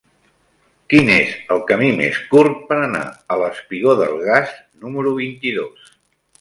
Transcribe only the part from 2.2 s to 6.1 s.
curt per anar al espigó del Gas número vint-i-dos?